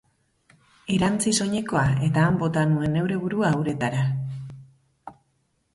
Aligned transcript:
Erantzi 0.95 1.33
soinekoa 1.43 1.83
eta 2.07 2.23
han 2.29 2.41
bota 2.45 2.65
nuen 2.73 2.97
neure 2.99 3.19
burua 3.27 3.53
uretara. 3.61 4.03